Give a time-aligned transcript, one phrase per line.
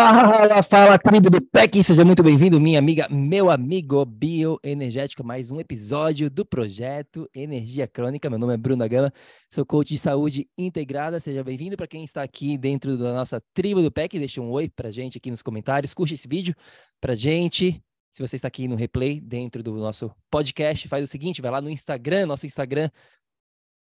[0.00, 5.58] Fala, fala, tribo do PEC, seja muito bem-vindo, minha amiga, meu amigo bioenergético, mais um
[5.58, 8.30] episódio do projeto Energia Crônica.
[8.30, 9.12] Meu nome é Bruno Gama,
[9.50, 11.18] sou coach de saúde integrada.
[11.18, 14.20] Seja bem-vindo para quem está aqui dentro da nossa tribo do PEC.
[14.20, 16.54] Deixa um oi para gente aqui nos comentários, curte esse vídeo
[17.00, 17.82] para gente.
[18.12, 21.60] Se você está aqui no replay dentro do nosso podcast, faz o seguinte, vai lá
[21.60, 22.88] no Instagram, nosso Instagram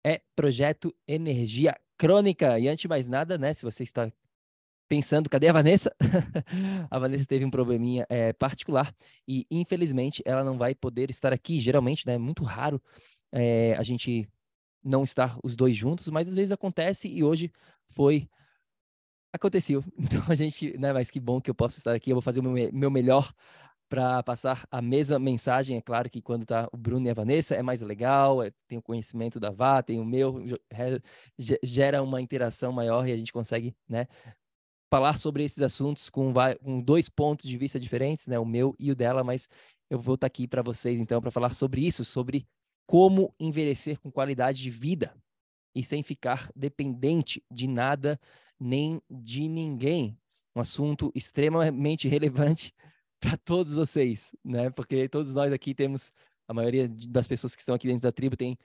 [0.06, 2.59] é Projeto Energia Crônica.
[2.59, 4.12] E antes de mais nada, né, se você está
[4.92, 5.95] pensando, cadê a Vanessa?
[6.92, 8.94] a Vanessa teve um probleminha é, particular
[9.25, 11.61] e, infelizmente, ela não vai poder estar aqui.
[11.61, 12.81] Geralmente, né, é muito raro
[13.31, 14.28] é, a gente
[14.84, 17.50] não estar os dois juntos, mas às vezes acontece e hoje
[17.92, 18.28] foi.
[19.31, 19.81] Aconteceu.
[19.97, 22.09] Então a gente, né, mas que bom que eu posso estar aqui.
[22.09, 23.31] Eu vou fazer o meu, meu melhor
[23.88, 25.78] para passar a mesma mensagem.
[25.78, 28.78] É claro que quando tá o Bruno e a Vanessa é mais legal, é, tem
[28.78, 30.38] o conhecimento da Vá, tem o meu,
[31.63, 34.06] gera uma interação maior e a gente consegue, né,
[34.91, 38.91] falar sobre esses assuntos com, com, dois pontos de vista diferentes, né, o meu e
[38.91, 39.47] o dela, mas
[39.90, 42.46] eu vou estar tá aqui para vocês então para falar sobre isso, sobre
[42.85, 45.16] como envelhecer com qualidade de vida
[45.74, 48.19] e sem ficar dependente de nada
[48.59, 50.18] nem de ninguém.
[50.53, 52.73] Um assunto extremamente relevante
[53.22, 54.69] para todos vocês, né?
[54.72, 56.12] Porque todos nós aqui temos,
[56.50, 58.58] a maioria das pessoas que estão aqui dentro da tribo tem,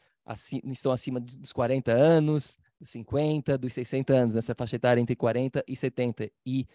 [0.64, 5.76] estão acima dos 40 anos, 50, dos 60 anos, nessa faixa etária entre 40 e
[5.76, 6.31] 70.
[6.44, 6.66] E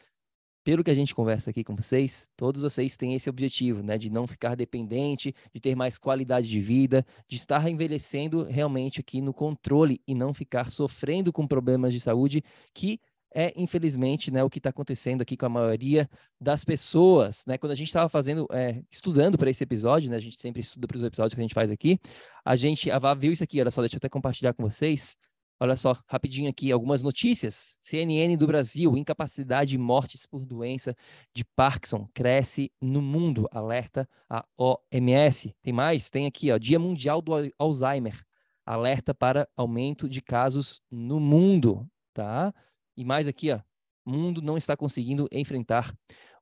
[0.63, 4.09] pelo que a gente conversa aqui com vocês, todos vocês têm esse objetivo, né, de
[4.09, 9.33] não ficar dependente, de ter mais qualidade de vida, de estar envelhecendo realmente aqui no
[9.33, 12.99] controle e não ficar sofrendo com problemas de saúde que
[13.33, 17.45] é, infelizmente, né, o que está acontecendo aqui com a maioria das pessoas.
[17.45, 17.57] Né?
[17.57, 20.85] Quando a gente estava fazendo, é, estudando para esse episódio, né, a gente sempre estuda
[20.85, 21.97] para os episódios que a gente faz aqui,
[22.43, 25.15] a gente a viu isso aqui, olha só, deixa eu até compartilhar com vocês.
[25.63, 27.77] Olha só, rapidinho aqui, algumas notícias.
[27.81, 30.95] CNN do Brasil, incapacidade e mortes por doença
[31.35, 35.55] de Parkinson cresce no mundo, alerta a OMS.
[35.61, 36.09] Tem mais?
[36.09, 38.25] Tem aqui, ó, Dia Mundial do Alzheimer,
[38.65, 42.51] alerta para aumento de casos no mundo, tá?
[42.97, 43.61] E mais aqui, ó,
[44.03, 45.95] mundo não está conseguindo enfrentar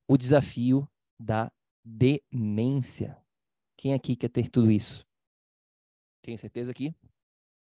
[0.08, 1.52] o desafio da
[1.84, 3.18] demência.
[3.76, 5.06] Quem aqui quer ter tudo isso?
[6.22, 6.96] Tenho certeza aqui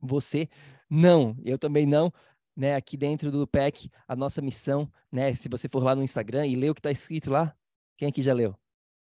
[0.01, 0.49] você
[0.89, 2.13] não, eu também não.
[2.57, 6.47] Né, aqui dentro do PEC, a nossa missão, né, se você for lá no Instagram
[6.47, 7.53] e ler o que está escrito lá,
[7.97, 8.57] quem aqui já leu?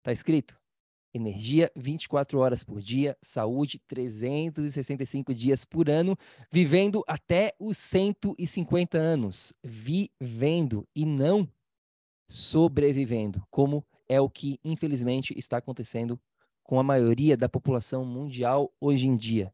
[0.01, 0.59] Está escrito?
[1.15, 6.17] Energia 24 horas por dia, saúde 365 dias por ano,
[6.53, 11.49] vivendo até os 150 anos, vivendo e não
[12.29, 16.21] sobrevivendo, como é o que infelizmente está acontecendo
[16.63, 19.53] com a maioria da população mundial hoje em dia.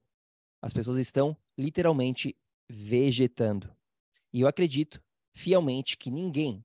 [0.64, 2.34] As pessoas estão literalmente
[2.66, 3.70] vegetando.
[4.32, 4.98] E eu acredito
[5.36, 6.64] fielmente que ninguém,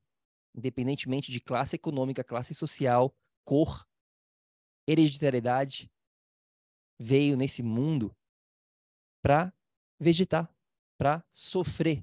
[0.56, 3.13] independentemente de classe econômica, classe social,
[3.44, 3.86] cor,
[4.88, 5.92] hereditariedade,
[6.98, 8.16] veio nesse mundo
[9.22, 9.54] para
[10.00, 10.50] vegetar,
[10.98, 12.02] para sofrer,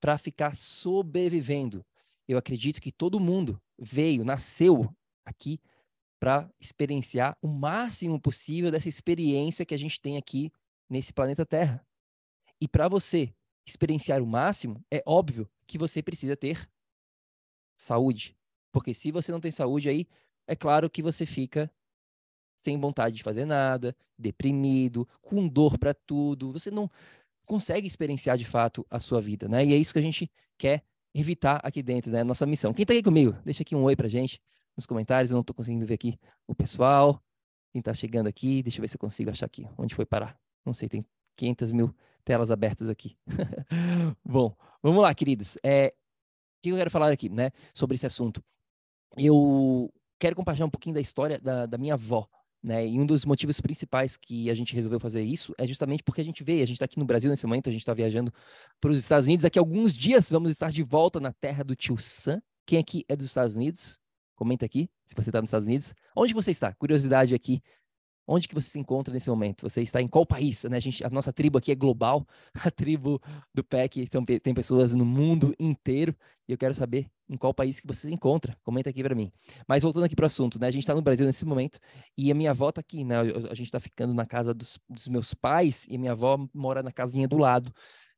[0.00, 1.84] para ficar sobrevivendo.
[2.28, 5.60] Eu acredito que todo mundo veio, nasceu aqui
[6.20, 10.52] para experienciar o máximo possível dessa experiência que a gente tem aqui
[10.92, 11.84] nesse planeta Terra.
[12.60, 13.34] E para você
[13.66, 16.68] experienciar o máximo, é óbvio que você precisa ter
[17.74, 18.36] saúde.
[18.70, 20.06] Porque se você não tem saúde, aí
[20.46, 21.72] é claro que você fica
[22.54, 26.52] sem vontade de fazer nada, deprimido, com dor para tudo.
[26.52, 26.90] Você não
[27.46, 29.64] consegue experienciar de fato a sua vida, né?
[29.64, 30.84] E é isso que a gente quer
[31.14, 32.22] evitar aqui dentro, né?
[32.22, 32.74] Nossa missão.
[32.74, 33.32] Quem está aqui comigo?
[33.44, 34.40] Deixa aqui um oi pra gente
[34.76, 35.30] nos comentários.
[35.30, 37.20] Eu não estou conseguindo ver aqui o pessoal.
[37.72, 39.66] Quem está chegando aqui, deixa eu ver se eu consigo achar aqui.
[39.78, 40.38] Onde foi parar?
[40.64, 41.04] Não sei, tem
[41.36, 41.94] 500 mil
[42.24, 43.16] telas abertas aqui.
[44.24, 45.58] Bom, vamos lá, queridos.
[45.62, 47.50] É, o que eu quero falar aqui, né?
[47.74, 48.42] Sobre esse assunto.
[49.16, 52.28] Eu quero compartilhar um pouquinho da história da, da minha avó,
[52.62, 52.86] né?
[52.86, 56.24] E um dos motivos principais que a gente resolveu fazer isso é justamente porque a
[56.24, 58.32] gente veio, a gente está aqui no Brasil nesse momento, a gente está viajando
[58.80, 59.42] para os Estados Unidos.
[59.42, 62.40] Daqui a alguns dias vamos estar de volta na terra do tio Sam.
[62.64, 63.98] Quem aqui é dos Estados Unidos?
[64.36, 65.92] Comenta aqui se você está nos Estados Unidos.
[66.16, 66.72] Onde você está?
[66.74, 67.60] Curiosidade aqui
[68.26, 69.68] Onde que você se encontra nesse momento?
[69.68, 70.62] Você está em qual país?
[70.64, 70.76] Né?
[70.76, 72.26] A, gente, a nossa tribo aqui é global,
[72.64, 73.20] a tribo
[73.52, 76.14] do PEC então, tem pessoas no mundo inteiro,
[76.48, 78.56] e eu quero saber em qual país que você se encontra.
[78.62, 79.32] Comenta aqui para mim.
[79.66, 80.68] Mas voltando aqui para o assunto, né?
[80.68, 81.78] A gente está no Brasil nesse momento,
[82.16, 83.20] e a minha avó está aqui, né?
[83.20, 86.82] A gente está ficando na casa dos, dos meus pais, e a minha avó mora
[86.82, 87.72] na casinha do lado.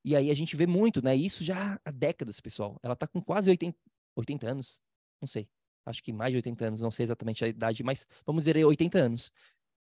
[0.05, 1.17] E aí a gente vê muito, né?
[1.17, 2.79] Isso já há décadas, pessoal.
[2.83, 3.79] Ela está com quase 80,
[4.17, 4.81] 80 anos,
[5.21, 5.49] não sei,
[5.87, 8.99] acho que mais de 80 anos, não sei exatamente a idade, mas vamos dizer 80
[8.99, 9.31] anos.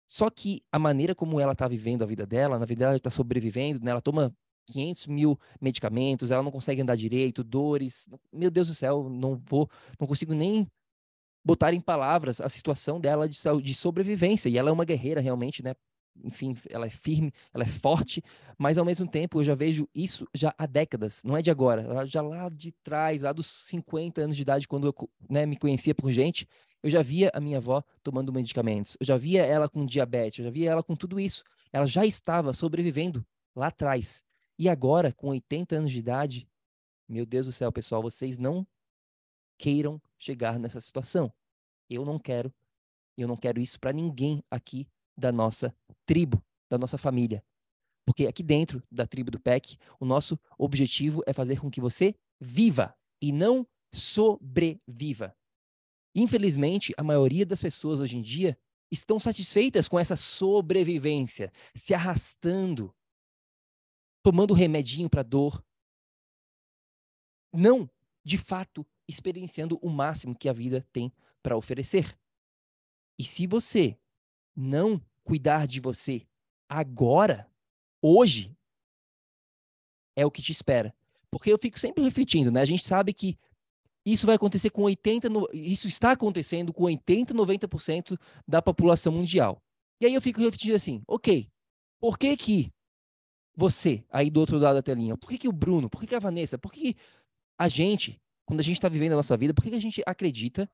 [0.08, 3.10] Só que a maneira como ela está vivendo a vida dela, na vida dela está
[3.10, 3.90] sobrevivendo, né?
[3.90, 4.34] ela toma
[4.68, 8.08] 500 mil medicamentos, ela não consegue andar direito, dores.
[8.32, 9.68] Meu Deus do céu, não vou,
[10.00, 10.66] não consigo nem
[11.44, 14.48] botar em palavras a situação dela de, de sobrevivência.
[14.48, 15.74] E ela é uma guerreira realmente, né?
[16.24, 18.22] Enfim, ela é firme, ela é forte,
[18.58, 22.04] mas ao mesmo tempo eu já vejo isso já há décadas, não é de agora,
[22.06, 25.94] já lá de trás, lá dos 50 anos de idade, quando eu né, me conhecia
[25.94, 26.48] por gente,
[26.82, 30.44] eu já via a minha avó tomando medicamentos, eu já via ela com diabetes, eu
[30.44, 31.42] já via ela com tudo isso.
[31.72, 34.24] Ela já estava sobrevivendo lá atrás.
[34.58, 36.48] E agora, com 80 anos de idade,
[37.08, 38.66] meu Deus do céu, pessoal, vocês não
[39.56, 41.32] queiram chegar nessa situação.
[41.88, 42.52] Eu não quero,
[43.16, 45.74] eu não quero isso para ninguém aqui da nossa
[46.06, 47.42] tribo, da nossa família.
[48.04, 52.14] Porque aqui dentro da tribo do PEC, o nosso objetivo é fazer com que você
[52.40, 55.36] viva e não sobreviva.
[56.18, 58.58] Infelizmente, a maioria das pessoas hoje em dia
[58.90, 62.92] estão satisfeitas com essa sobrevivência, se arrastando,
[64.20, 65.64] tomando remedinho para dor.
[67.52, 67.88] Não,
[68.24, 72.18] de fato, experienciando o máximo que a vida tem para oferecer.
[73.16, 73.96] E se você
[74.56, 76.26] não cuidar de você
[76.68, 77.48] agora,
[78.02, 78.58] hoje,
[80.16, 80.92] é o que te espera.
[81.30, 82.60] Porque eu fico sempre refletindo, né?
[82.60, 83.38] A gente sabe que
[84.12, 89.62] isso vai acontecer com 80, isso está acontecendo com 80, 90% da população mundial.
[90.00, 91.48] E aí eu fico refletindo assim, ok,
[92.00, 92.72] por que que
[93.56, 96.14] você, aí do outro lado da telinha, por que que o Bruno, por que que
[96.14, 97.00] a Vanessa, por que, que
[97.58, 100.02] a gente, quando a gente está vivendo a nossa vida, por que, que a gente
[100.06, 100.70] acredita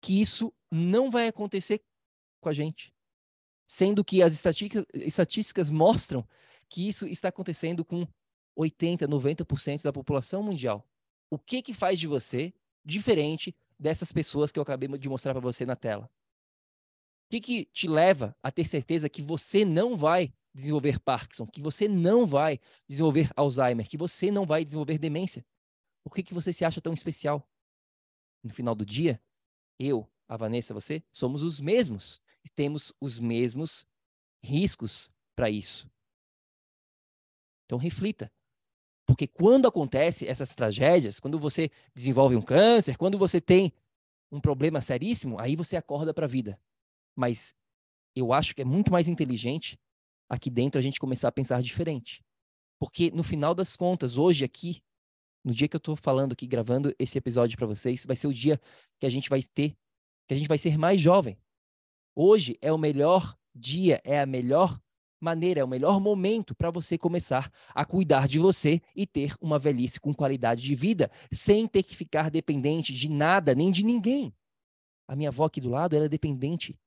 [0.00, 1.82] que isso não vai acontecer
[2.40, 2.94] com a gente?
[3.66, 6.26] Sendo que as estatísticas, estatísticas mostram
[6.68, 8.06] que isso está acontecendo com
[8.54, 10.86] 80, 90% da população mundial
[11.34, 12.52] o que que faz de você
[12.84, 16.10] diferente dessas pessoas que eu acabei de mostrar para você na tela?
[17.26, 21.60] O que que te leva a ter certeza que você não vai desenvolver Parkinson, que
[21.60, 25.44] você não vai desenvolver Alzheimer, que você não vai desenvolver demência?
[26.04, 27.48] Por que que você se acha tão especial?
[28.42, 29.20] No final do dia,
[29.78, 32.22] eu, a Vanessa, você, somos os mesmos.
[32.54, 33.86] Temos os mesmos
[34.42, 35.90] riscos para isso.
[37.64, 38.30] Então reflita.
[39.06, 43.72] Porque quando acontece essas tragédias, quando você desenvolve um câncer, quando você tem
[44.32, 46.58] um problema seríssimo, aí você acorda para a vida.
[47.14, 47.54] Mas
[48.14, 49.78] eu acho que é muito mais inteligente
[50.28, 52.24] aqui dentro a gente começar a pensar diferente.
[52.78, 54.82] Porque no final das contas, hoje aqui,
[55.44, 58.32] no dia que eu estou falando aqui, gravando esse episódio para vocês, vai ser o
[58.32, 58.60] dia
[58.98, 59.76] que a gente vai ter,
[60.26, 61.38] que a gente vai ser mais jovem.
[62.16, 64.80] Hoje é o melhor dia, é a melhor
[65.24, 69.58] maneira, é o melhor momento para você começar a cuidar de você e ter uma
[69.58, 74.32] velhice com qualidade de vida, sem ter que ficar dependente de nada nem de ninguém.
[75.08, 76.78] A minha avó aqui do lado, ela é dependente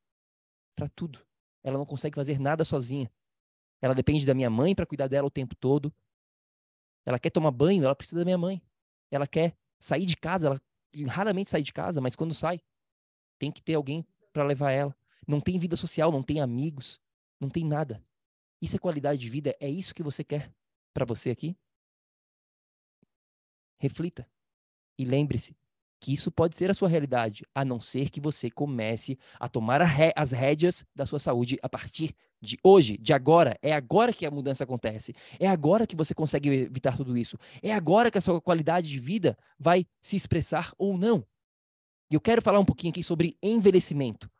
[0.74, 1.20] para tudo.
[1.62, 3.10] Ela não consegue fazer nada sozinha.
[3.82, 5.92] Ela depende da minha mãe para cuidar dela o tempo todo.
[7.04, 8.62] Ela quer tomar banho, ela precisa da minha mãe.
[9.10, 10.60] Ela quer sair de casa, ela
[11.08, 12.60] raramente sai de casa, mas quando sai,
[13.38, 14.94] tem que ter alguém para levar ela.
[15.26, 17.00] Não tem vida social, não tem amigos,
[17.40, 18.02] não tem nada.
[18.60, 19.56] Isso é qualidade de vida?
[19.60, 20.52] É isso que você quer
[20.92, 21.56] para você aqui?
[23.78, 24.28] Reflita.
[24.98, 25.56] E lembre-se
[26.00, 29.80] que isso pode ser a sua realidade, a não ser que você comece a tomar
[29.80, 33.58] a ré, as rédeas da sua saúde a partir de hoje, de agora.
[33.62, 35.14] É agora que a mudança acontece.
[35.40, 37.36] É agora que você consegue evitar tudo isso.
[37.62, 41.26] É agora que a sua qualidade de vida vai se expressar ou não.
[42.10, 44.30] E eu quero falar um pouquinho aqui sobre envelhecimento.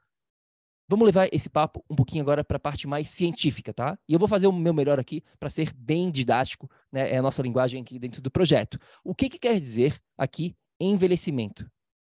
[0.88, 3.98] Vamos levar esse papo um pouquinho agora para a parte mais científica, tá?
[4.08, 7.12] E eu vou fazer o meu melhor aqui para ser bem didático, né?
[7.12, 8.78] É a nossa linguagem aqui dentro do projeto.
[9.04, 11.70] O que, que quer dizer aqui envelhecimento?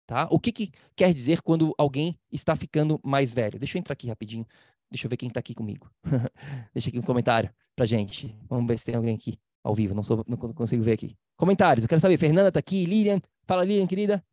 [0.06, 0.28] Tá?
[0.30, 3.58] O que, que quer dizer quando alguém está ficando mais velho?
[3.58, 4.46] Deixa eu entrar aqui rapidinho.
[4.88, 5.90] Deixa eu ver quem está aqui comigo.
[6.72, 8.36] Deixa aqui um comentário pra gente.
[8.48, 9.94] Vamos ver se tem alguém aqui ao vivo.
[9.94, 11.16] Não, sou, não consigo ver aqui.
[11.36, 11.84] Comentários.
[11.84, 12.18] Eu quero saber.
[12.18, 12.84] Fernanda está aqui.
[12.84, 13.20] Lilian.
[13.46, 14.24] Fala, Lilian, querida.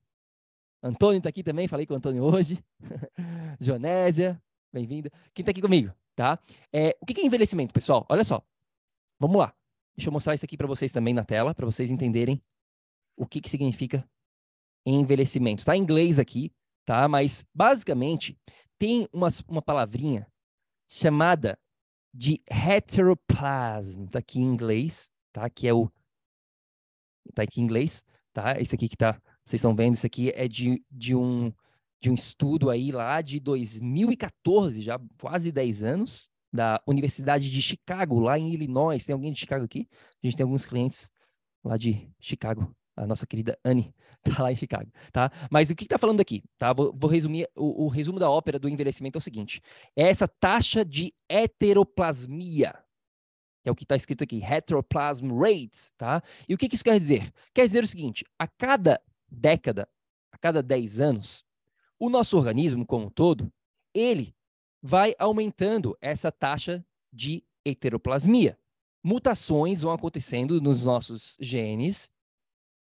[0.81, 2.63] Antônio está aqui também, falei com o Antônio hoje.
[3.59, 4.41] Jonésia,
[4.71, 5.09] bem-vinda.
[5.33, 6.39] Quem está aqui comigo, tá?
[6.71, 8.05] É, o que é envelhecimento, pessoal?
[8.09, 8.43] Olha só.
[9.19, 9.53] Vamos lá.
[9.95, 12.41] Deixa eu mostrar isso aqui para vocês também na tela, para vocês entenderem
[13.17, 14.07] o que, que significa
[14.85, 15.59] envelhecimento.
[15.59, 16.53] Está em inglês aqui,
[16.85, 17.07] tá?
[17.07, 18.37] Mas, basicamente,
[18.77, 20.31] tem uma, uma palavrinha
[20.87, 21.57] chamada
[22.13, 24.05] de heteroplasm.
[24.05, 25.49] Está aqui em inglês, tá?
[25.49, 25.91] Que é o...
[27.27, 28.59] Está aqui em inglês, tá?
[28.61, 31.53] Esse aqui que está vocês estão vendo, isso aqui é de, de, um,
[32.01, 38.19] de um estudo aí lá de 2014, já quase 10 anos, da Universidade de Chicago,
[38.19, 39.05] lá em Illinois.
[39.05, 39.87] Tem alguém de Chicago aqui?
[40.21, 41.09] A gente tem alguns clientes
[41.63, 42.75] lá de Chicago.
[42.93, 43.95] A nossa querida Anne
[44.27, 45.31] está lá em Chicago, tá?
[45.49, 46.73] Mas o que está falando aqui, tá?
[46.73, 49.61] Vou, vou resumir, o, o, resumo da ópera do envelhecimento é o seguinte.
[49.95, 52.73] É essa taxa de heteroplasmia,
[53.63, 56.21] é o que está escrito aqui, heteroplasm rates, tá?
[56.49, 57.31] E o que, que isso quer dizer?
[57.53, 59.87] Quer dizer o seguinte, a cada década,
[60.31, 61.45] a cada 10 anos,
[61.99, 63.51] o nosso organismo como um todo,
[63.93, 64.35] ele
[64.81, 68.57] vai aumentando essa taxa de heteroplasmia.
[69.03, 72.11] Mutações vão acontecendo nos nossos genes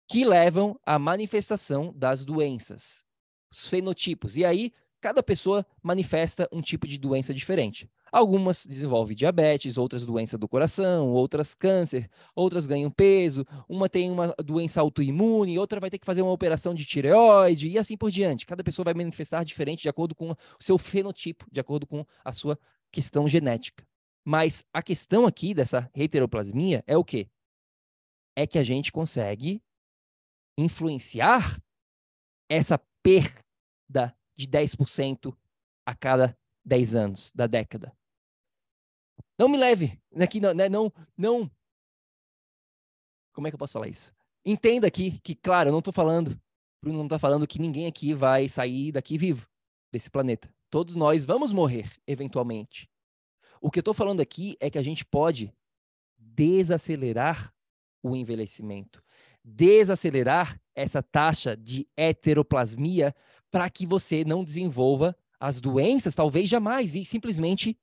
[0.07, 3.05] que levam à manifestação das doenças,
[3.51, 4.37] os fenotipos.
[4.37, 4.73] E aí,
[5.05, 7.87] cada pessoa manifesta um tipo de doença diferente.
[8.11, 14.33] Algumas desenvolvem diabetes, outras doenças do coração, outras câncer, outras ganham peso, uma tem uma
[14.43, 18.47] doença autoimune, outra vai ter que fazer uma operação de tireoide e assim por diante.
[18.47, 22.31] Cada pessoa vai manifestar diferente de acordo com o seu fenotipo, de acordo com a
[22.31, 22.57] sua
[22.91, 23.85] questão genética.
[24.25, 27.29] Mas a questão aqui dessa heteroplasmia é o quê?
[28.35, 29.61] É que a gente consegue
[30.57, 31.61] influenciar
[32.49, 35.35] essa perda de 10%
[35.85, 37.95] a cada 10 anos da década.
[39.37, 41.49] Não me leve aqui, não, né, não, não.
[43.33, 44.13] Como é que eu posso falar isso?
[44.45, 46.39] Entenda aqui que, claro, eu não estou falando,
[46.81, 49.47] Bruno não está falando que ninguém aqui vai sair daqui vivo
[49.91, 50.53] desse planeta.
[50.69, 52.89] Todos nós vamos morrer eventualmente.
[53.61, 55.53] O que eu estou falando aqui é que a gente pode
[56.17, 57.53] desacelerar
[58.03, 59.03] o envelhecimento,
[59.43, 63.15] desacelerar essa taxa de heteroplasmia
[63.55, 67.79] para que você não desenvolva as doenças, talvez jamais, e simplesmente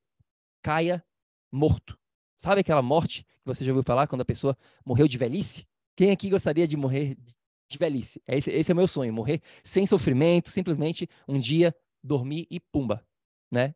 [0.63, 1.03] caia
[1.51, 1.99] morto.
[2.37, 5.67] Sabe aquela morte que você já ouviu falar quando a pessoa morreu de velhice?
[5.97, 7.17] Quem aqui gostaria de morrer
[7.71, 8.23] de velhice?
[8.29, 11.75] Esse, esse é o meu sonho, morrer sem sofrimento, simplesmente um dia
[12.05, 13.03] dormir e pumba,
[13.51, 13.75] né?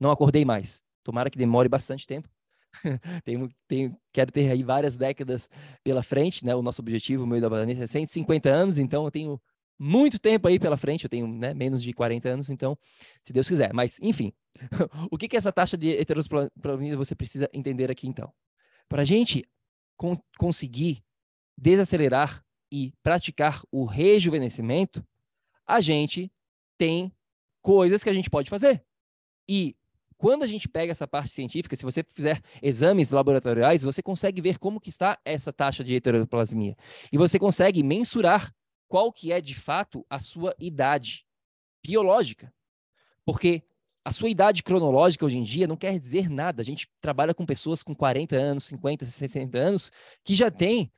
[0.00, 0.82] Não acordei mais.
[1.02, 2.30] Tomara que demore bastante tempo.
[3.24, 5.50] tenho, tenho, quero ter aí várias décadas
[5.82, 6.54] pela frente, né?
[6.54, 9.38] O nosso objetivo, o meu da Vanessa, é 150 anos, então eu tenho
[9.78, 12.78] muito tempo aí pela frente, eu tenho né, menos de 40 anos, então,
[13.22, 13.72] se Deus quiser.
[13.72, 14.32] Mas, enfim,
[15.10, 18.32] o que, que essa taxa de heterosplanismo você precisa entender aqui, então?
[18.88, 19.44] Para a gente
[19.96, 21.02] con conseguir
[21.56, 25.04] desacelerar e praticar o rejuvenescimento,
[25.66, 26.30] a gente
[26.76, 27.12] tem
[27.62, 28.84] coisas que a gente pode fazer.
[29.48, 29.76] E
[30.16, 34.58] quando a gente pega essa parte científica, se você fizer exames laboratoriais, você consegue ver
[34.58, 36.76] como que está essa taxa de heteroplasmia.
[37.12, 38.54] E você consegue mensurar
[38.88, 41.26] qual que é de fato a sua idade
[41.82, 42.52] biológica.
[43.24, 43.62] Porque
[44.04, 46.60] a sua idade cronológica hoje em dia não quer dizer nada.
[46.60, 49.90] A gente trabalha com pessoas com 40 anos, 50, 60 anos,
[50.22, 50.92] que já têm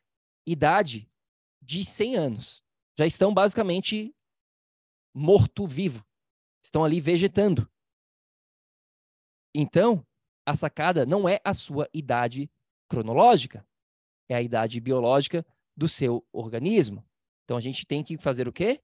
[0.45, 1.09] idade
[1.63, 2.65] de 100 anos.
[2.99, 4.15] Já estão basicamente
[5.15, 6.05] morto-vivo.
[6.63, 7.71] Estão ali vegetando.
[9.55, 10.05] Então,
[10.45, 12.51] a sacada não é a sua idade
[12.89, 13.67] cronológica,
[14.29, 15.45] é a idade biológica
[15.77, 17.05] do seu organismo.
[17.47, 18.81] Então a gente tem que fazer o quê?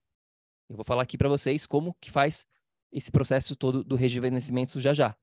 [0.71, 2.47] Eu vou falar aqui para vocês como que faz
[2.93, 5.17] esse processo todo do rejuvenescimento já já.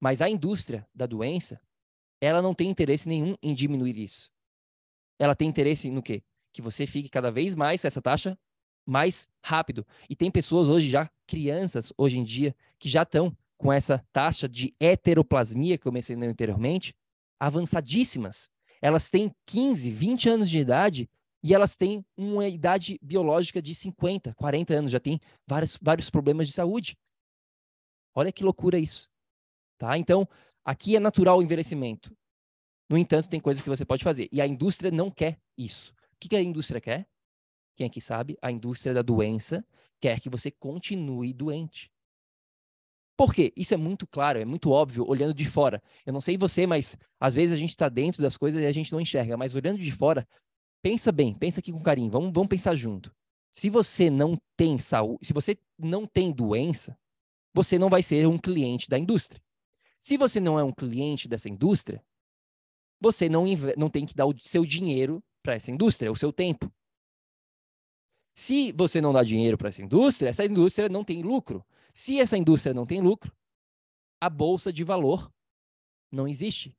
[0.00, 1.60] Mas a indústria da doença,
[2.18, 4.32] ela não tem interesse nenhum em diminuir isso.
[5.18, 6.24] Ela tem interesse no quê?
[6.50, 8.38] Que você fique cada vez mais essa taxa
[8.86, 9.86] mais rápido.
[10.08, 14.48] E tem pessoas hoje já, crianças hoje em dia, que já estão com essa taxa
[14.48, 16.96] de heteroplasmia que eu mencionei anteriormente,
[17.38, 18.50] avançadíssimas.
[18.80, 21.08] Elas têm 15, 20 anos de idade
[21.42, 26.46] e elas têm uma idade biológica de 50, 40 anos, já tem vários, vários problemas
[26.46, 26.96] de saúde.
[28.14, 29.08] Olha que loucura isso.
[29.76, 29.98] Tá?
[29.98, 30.28] Então,
[30.64, 32.16] aqui é natural o envelhecimento.
[32.88, 34.28] No entanto, tem coisas que você pode fazer.
[34.30, 35.92] E a indústria não quer isso.
[35.92, 37.08] O que, que a indústria quer?
[37.74, 38.36] Quem aqui sabe?
[38.40, 39.66] A indústria da doença
[40.00, 41.90] quer que você continue doente.
[43.16, 43.52] Por quê?
[43.56, 45.82] Isso é muito claro, é muito óbvio, olhando de fora.
[46.04, 48.72] Eu não sei você, mas às vezes a gente está dentro das coisas e a
[48.72, 49.36] gente não enxerga.
[49.36, 50.26] Mas olhando de fora,
[50.82, 53.14] pensa bem, pensa aqui com carinho, vamos, vamos pensar junto.
[53.50, 56.98] Se você não tem saúde, se você não tem doença,
[57.54, 59.42] você não vai ser um cliente da indústria.
[59.98, 62.02] Se você não é um cliente dessa indústria,
[63.00, 63.44] você não,
[63.76, 66.72] não tem que dar o seu dinheiro para essa indústria, o seu tempo.
[68.34, 71.64] Se você não dá dinheiro para essa indústria, essa indústria não tem lucro.
[71.92, 73.30] Se essa indústria não tem lucro,
[74.20, 75.30] a bolsa de valor
[76.10, 76.74] não existe.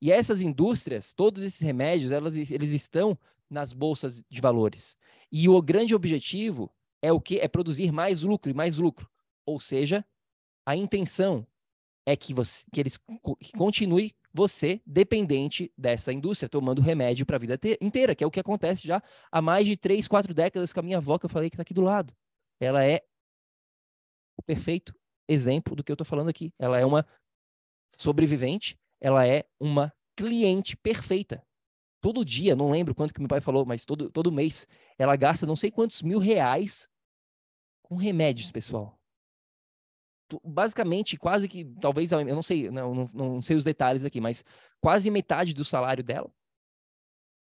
[0.00, 3.18] E essas indústrias, todos esses remédios, elas, eles estão
[3.50, 4.96] nas bolsas de valores.
[5.30, 7.38] E o grande objetivo é o que?
[7.38, 9.08] É produzir mais lucro e mais lucro.
[9.46, 10.04] Ou seja,
[10.66, 11.46] a intenção
[12.06, 17.38] é que, você, que eles que continue você dependente dessa indústria, tomando remédio para a
[17.38, 20.80] vida inteira, que é o que acontece já há mais de três, quatro décadas com
[20.80, 22.14] a minha avó, que eu falei que está aqui do lado.
[22.60, 23.02] Ela é
[24.36, 24.94] o perfeito
[25.28, 26.52] exemplo do que eu estou falando aqui.
[26.58, 27.06] Ela é uma
[27.96, 31.44] sobrevivente, ela é uma cliente perfeita.
[32.00, 35.46] Todo dia, não lembro quanto que meu pai falou, mas todo, todo mês, ela gasta
[35.46, 36.88] não sei quantos mil reais
[37.82, 38.98] com remédios, pessoal
[40.44, 44.44] basicamente quase que, talvez, eu não sei, não, não, não, sei os detalhes aqui, mas
[44.80, 46.30] quase metade do salário dela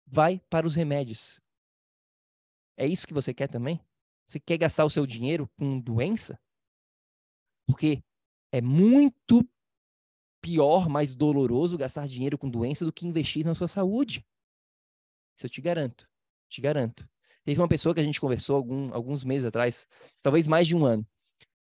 [0.07, 1.39] vai para os remédios.
[2.77, 3.79] É isso que você quer também?
[4.25, 6.39] Você quer gastar o seu dinheiro com doença?
[7.65, 8.03] Porque
[8.51, 9.47] é muito
[10.41, 14.25] pior, mais doloroso gastar dinheiro com doença do que investir na sua saúde.
[15.35, 16.07] Isso eu te garanto.
[16.49, 17.07] Te garanto.
[17.43, 19.87] Teve uma pessoa que a gente conversou algum, alguns meses atrás,
[20.21, 21.05] talvez mais de um ano.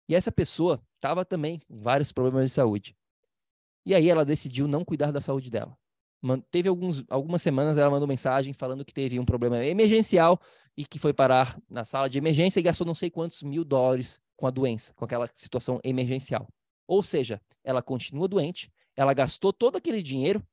[0.09, 2.97] E essa pessoa estava também com vários problemas de saúde.
[3.85, 5.77] E aí ela decidiu não cuidar da saúde dela.
[6.51, 10.41] Teve alguns, algumas semanas ela mandou mensagem falando que teve um problema emergencial
[10.77, 14.21] e que foi parar na sala de emergência e gastou não sei quantos mil dólares
[14.35, 16.49] com a doença, com aquela situação emergencial.
[16.87, 20.45] Ou seja, ela continua doente, ela gastou todo aquele dinheiro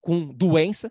[0.00, 0.90] com doença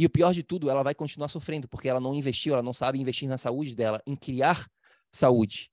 [0.00, 2.72] e o pior de tudo, ela vai continuar sofrendo porque ela não investiu, ela não
[2.72, 4.66] sabe investir na saúde dela, em criar
[5.12, 5.70] saúde.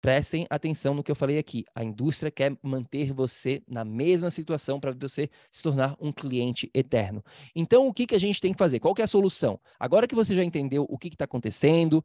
[0.00, 1.64] Prestem atenção no que eu falei aqui.
[1.72, 7.24] A indústria quer manter você na mesma situação para você se tornar um cliente eterno.
[7.54, 8.80] Então, o que, que a gente tem que fazer?
[8.80, 9.60] Qual que é a solução?
[9.78, 12.04] Agora que você já entendeu o que está acontecendo,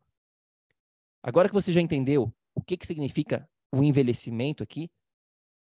[1.24, 4.88] agora que você já entendeu o que, que significa o envelhecimento aqui,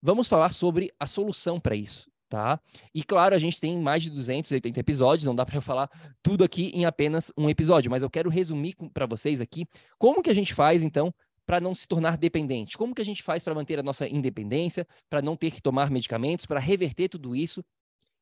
[0.00, 2.11] vamos falar sobre a solução para isso.
[2.32, 2.58] Tá?
[2.94, 5.90] E claro, a gente tem mais de 280 episódios, não dá para eu falar
[6.22, 9.66] tudo aqui em apenas um episódio, mas eu quero resumir para vocês aqui
[9.98, 11.12] como que a gente faz então
[11.44, 12.78] para não se tornar dependente?
[12.78, 15.90] Como que a gente faz para manter a nossa independência, para não ter que tomar
[15.90, 17.62] medicamentos, para reverter tudo isso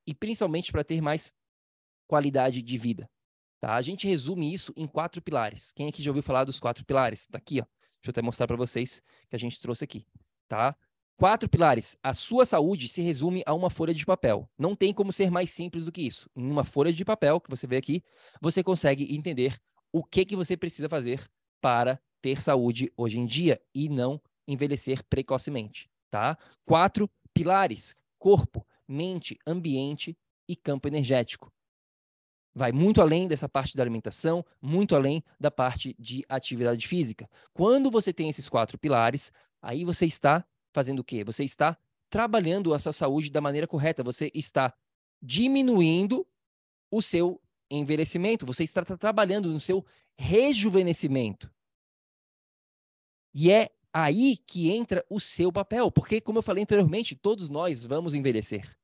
[0.04, 1.32] e principalmente para ter mais
[2.08, 3.08] qualidade de vida?
[3.60, 3.76] Tá?
[3.76, 5.70] A gente resume isso em quatro pilares.
[5.70, 7.20] Quem aqui já ouviu falar dos quatro pilares?
[7.20, 7.64] Está aqui, ó.
[7.64, 10.04] Deixa eu até mostrar para vocês que a gente trouxe aqui,
[10.48, 10.74] tá?
[11.20, 11.98] Quatro pilares.
[12.02, 14.48] A sua saúde se resume a uma folha de papel.
[14.56, 16.30] Não tem como ser mais simples do que isso.
[16.34, 18.02] Em uma folha de papel que você vê aqui,
[18.40, 19.60] você consegue entender
[19.92, 21.30] o que que você precisa fazer
[21.60, 26.38] para ter saúde hoje em dia e não envelhecer precocemente, tá?
[26.64, 30.16] Quatro pilares: corpo, mente, ambiente
[30.48, 31.52] e campo energético.
[32.54, 37.28] Vai muito além dessa parte da alimentação, muito além da parte de atividade física.
[37.52, 39.30] Quando você tem esses quatro pilares,
[39.60, 41.24] aí você está fazendo o quê?
[41.24, 41.76] Você está
[42.08, 44.74] trabalhando a sua saúde da maneira correta, você está
[45.22, 46.26] diminuindo
[46.90, 49.84] o seu envelhecimento, você está trabalhando no seu
[50.18, 51.50] rejuvenescimento.
[53.32, 57.84] E é aí que entra o seu papel, porque, como eu falei anteriormente, todos nós
[57.84, 58.76] vamos envelhecer.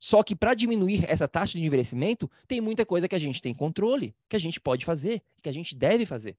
[0.00, 3.54] Só que para diminuir essa taxa de envelhecimento, tem muita coisa que a gente tem
[3.54, 6.36] controle, que a gente pode fazer, que a gente deve fazer.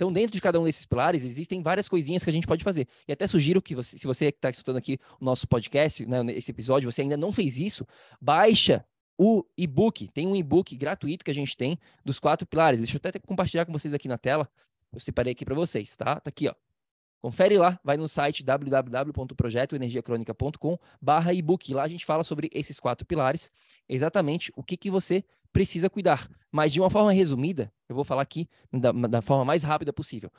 [0.00, 2.88] Então, dentro de cada um desses pilares, existem várias coisinhas que a gente pode fazer.
[3.06, 6.50] E até sugiro que, você, se você está escutando aqui o nosso podcast, né, esse
[6.50, 7.86] episódio, você ainda não fez isso,
[8.18, 8.82] baixa
[9.18, 10.08] o e-book.
[10.08, 12.80] Tem um e-book gratuito que a gente tem dos quatro pilares.
[12.80, 14.48] Deixa eu até compartilhar com vocês aqui na tela.
[14.90, 16.18] Eu separei aqui para vocês, tá?
[16.18, 16.54] Tá aqui, ó.
[17.20, 21.74] Confere lá, vai no site www.projetoenergiacronica.com barra ebook.
[21.74, 23.52] Lá a gente fala sobre esses quatro pilares,
[23.86, 26.28] exatamente o que, que você precisa cuidar.
[26.52, 30.30] Mas de uma forma resumida, eu vou falar aqui da, da, forma mais rápida possível.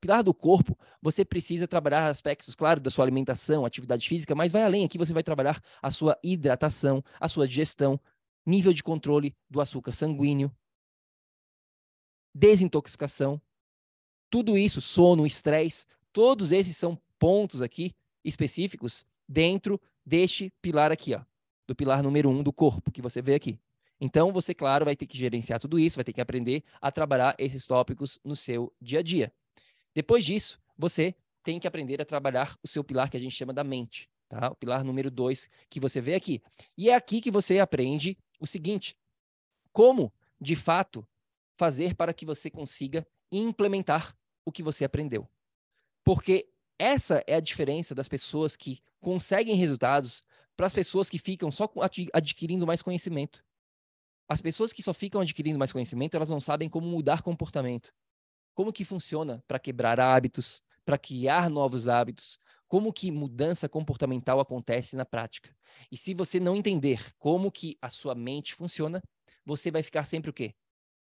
[0.00, 4.62] Pilar do corpo, você precisa trabalhar aspectos, claro, da sua alimentação, atividade física, mas vai
[4.62, 4.84] além.
[4.84, 8.00] Aqui você vai trabalhar a sua hidratação, a sua digestão,
[8.46, 10.50] nível de controle do açúcar sanguíneo,
[12.34, 13.40] desintoxicação,
[14.30, 15.86] tudo isso, sono, estresse,
[16.18, 21.20] Todos esses são pontos aqui específicos dentro deste pilar aqui, ó,
[21.66, 23.58] do pilar número um do corpo, que você vê aqui.
[24.00, 27.34] Então, você, claro, vai ter que gerenciar tudo isso, vai ter que aprender a trabalhar
[27.38, 29.32] esses tópicos no seu dia a dia.
[29.94, 33.52] Depois disso, você tem que aprender a trabalhar o seu pilar que a gente chama
[33.52, 34.50] da mente, tá?
[34.50, 36.40] O pilar número dois que você vê aqui.
[36.76, 38.96] E é aqui que você aprende o seguinte:
[39.72, 41.06] como, de fato,
[41.56, 45.28] fazer para que você consiga implementar o que você aprendeu.
[46.04, 50.22] Porque essa é a diferença das pessoas que conseguem resultados
[50.56, 51.68] para as pessoas que ficam só
[52.12, 53.44] adquirindo mais conhecimento.
[54.28, 57.90] As pessoas que só ficam adquirindo mais conhecimento, elas não sabem como mudar comportamento.
[58.54, 62.38] Como que funciona para quebrar hábitos, para criar novos hábitos,
[62.68, 65.56] como que mudança comportamental acontece na prática.
[65.90, 69.02] E se você não entender como que a sua mente funciona,
[69.44, 70.54] você vai ficar sempre o quê?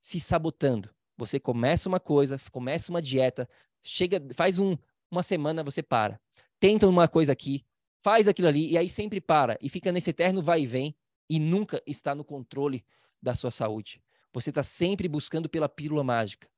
[0.02, 0.90] Se sabotando.
[1.18, 3.48] Você começa uma coisa, começa uma dieta,
[3.82, 4.76] chega, faz um,
[5.10, 6.20] uma semana, você para.
[6.60, 7.64] Tenta uma coisa aqui,
[8.02, 9.58] faz aquilo ali, e aí sempre para.
[9.62, 10.96] E fica nesse eterno vai e vem,
[11.30, 12.84] e nunca está no controle
[13.24, 14.04] da sua saúde.
[14.34, 16.50] Você está sempre buscando pela pílula mágica.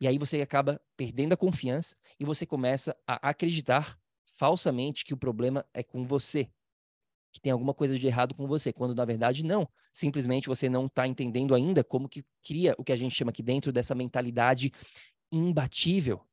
[0.00, 4.00] E aí você acaba perdendo a confiança e você começa a acreditar
[4.38, 6.50] falsamente que o problema é com você,
[7.30, 9.68] que tem alguma coisa de errado com você, quando na verdade não.
[9.92, 13.42] Simplesmente você não está entendendo ainda como que cria o que a gente chama aqui
[13.42, 14.72] dentro dessa mentalidade
[15.30, 16.26] imbatível.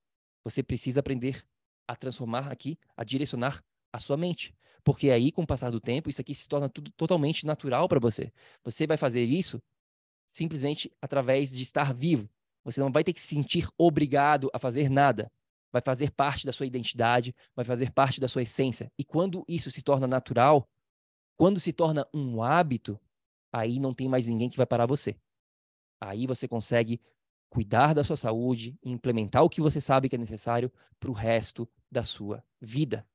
[0.45, 1.45] Você precisa aprender
[1.86, 4.57] a transformar aqui, a direcionar a sua mente.
[4.88, 8.00] Porque aí, com o passar do tempo, isso aqui se torna tudo totalmente natural para
[8.00, 8.32] você.
[8.63, 9.62] Você vai fazer isso
[10.30, 12.30] simplesmente através de estar vivo.
[12.63, 15.30] Você não vai ter que se sentir obrigado a fazer nada.
[15.73, 18.89] Vai fazer parte da sua identidade, vai fazer parte da sua essência.
[18.97, 20.65] E quando isso se torna natural,
[21.36, 22.97] quando se torna um hábito,
[23.52, 25.17] aí não tem mais ninguém que vai parar você.
[26.00, 27.02] Aí você consegue
[27.50, 31.13] cuidar da sua saúde e implementar o que você sabe que é necessário para o
[31.13, 33.06] resto da sua vida.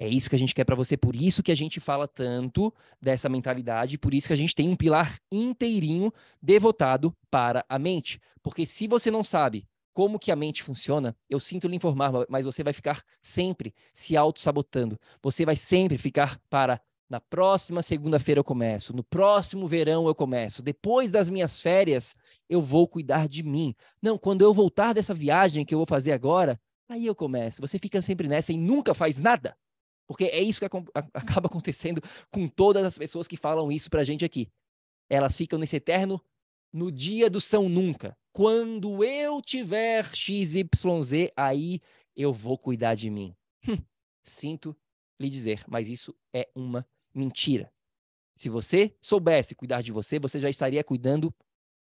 [0.00, 2.72] É isso que a gente quer para você, por isso que a gente fala tanto
[3.02, 8.20] dessa mentalidade, por isso que a gente tem um pilar inteirinho devotado para a mente.
[8.40, 12.46] Porque se você não sabe como que a mente funciona, eu sinto lhe informar, mas
[12.46, 14.96] você vai ficar sempre se auto-sabotando.
[15.20, 16.80] Você vai sempre ficar para
[17.10, 22.14] na próxima segunda-feira eu começo, no próximo verão eu começo, depois das minhas férias
[22.48, 23.74] eu vou cuidar de mim.
[24.00, 27.60] Não, quando eu voltar dessa viagem que eu vou fazer agora, aí eu começo.
[27.60, 29.56] Você fica sempre nessa e nunca faz nada.
[30.08, 30.64] Porque é isso que
[31.14, 34.48] acaba acontecendo com todas as pessoas que falam isso pra gente aqui.
[35.08, 36.20] Elas ficam nesse eterno
[36.72, 38.16] no dia do São Nunca.
[38.32, 41.80] Quando eu tiver XYZ, aí
[42.16, 43.36] eu vou cuidar de mim.
[43.68, 43.78] Hum,
[44.24, 44.74] sinto
[45.20, 47.72] lhe dizer, mas isso é uma mentira.
[48.36, 51.34] Se você soubesse cuidar de você, você já estaria cuidando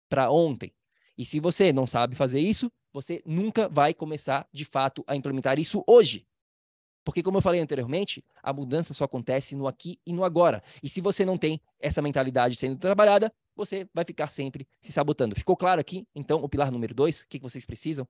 [0.10, 0.74] para ontem.
[1.18, 5.60] E se você não sabe fazer isso, você nunca vai começar de fato a implementar
[5.60, 6.26] isso hoje.
[7.08, 10.62] Porque, como eu falei anteriormente, a mudança só acontece no aqui e no agora.
[10.84, 15.34] E se você não tem essa mentalidade sendo trabalhada, você vai ficar sempre se sabotando.
[15.34, 16.06] Ficou claro aqui?
[16.14, 18.06] Então, o pilar número dois, o que vocês precisam?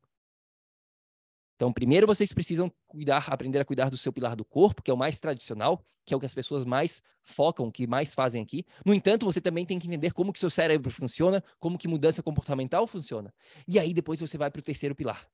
[1.56, 4.94] Então, primeiro vocês precisam cuidar, aprender a cuidar do seu pilar do corpo, que é
[4.96, 8.66] o mais tradicional, que é o que as pessoas mais focam, que mais fazem aqui.
[8.84, 12.24] No entanto, você também tem que entender como que seu cérebro funciona, como que mudança
[12.24, 13.32] comportamental funciona.
[13.68, 15.30] E aí depois você vai para o terceiro pilar.